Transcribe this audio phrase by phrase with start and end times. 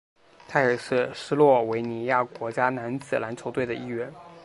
[0.47, 4.11] 他也是斯洛维尼亚国家男子篮球队的一员。